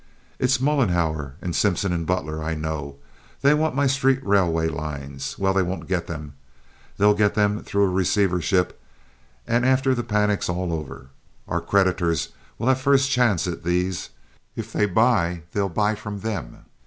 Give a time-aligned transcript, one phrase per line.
[0.39, 2.95] "It's Mollenhauer and Simpson and Butler, I know.
[3.43, 5.37] They want my street railway lines.
[5.37, 6.33] Well, they won't get them.
[6.97, 8.81] They'll get them through a receivership,
[9.45, 11.11] and after the panic's all over.
[11.47, 14.09] Our creditors will have first chance at these.
[14.55, 16.65] If they buy, they'll buy from them.